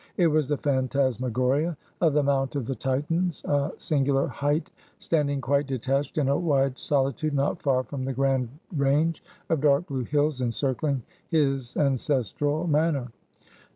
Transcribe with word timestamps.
It 0.17 0.25
was 0.25 0.47
the 0.47 0.57
phantasmagoria 0.57 1.77
of 2.01 2.13
the 2.13 2.23
Mount 2.23 2.55
of 2.55 2.65
the 2.65 2.73
Titans, 2.73 3.43
a 3.45 3.71
singular 3.77 4.25
height 4.27 4.71
standing 4.97 5.41
quite 5.41 5.67
detached 5.67 6.17
in 6.17 6.27
a 6.27 6.35
wide 6.39 6.79
solitude 6.79 7.35
not 7.35 7.61
far 7.61 7.83
from 7.83 8.05
the 8.05 8.13
grand 8.13 8.49
range 8.75 9.21
of 9.49 9.61
dark 9.61 9.85
blue 9.85 10.05
hills 10.05 10.41
encircling 10.41 11.03
his 11.29 11.77
ancestral 11.77 12.65
manor. 12.65 13.09